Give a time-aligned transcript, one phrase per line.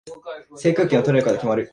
[0.57, 1.69] 制空権を取れるかで決まる